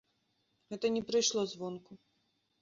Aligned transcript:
Гэта 0.71 0.91
не 0.95 1.03
прыйшло 1.09 1.45
звонку. 1.53 1.93